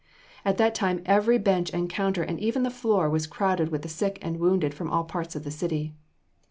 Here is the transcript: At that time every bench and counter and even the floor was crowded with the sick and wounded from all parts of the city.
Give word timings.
At 0.43 0.57
that 0.57 0.73
time 0.73 1.03
every 1.05 1.37
bench 1.37 1.71
and 1.71 1.87
counter 1.87 2.23
and 2.23 2.39
even 2.39 2.63
the 2.63 2.71
floor 2.71 3.07
was 3.07 3.27
crowded 3.27 3.69
with 3.69 3.83
the 3.83 3.87
sick 3.87 4.17
and 4.19 4.39
wounded 4.39 4.73
from 4.73 4.89
all 4.89 5.03
parts 5.03 5.35
of 5.35 5.43
the 5.43 5.51
city. 5.51 5.93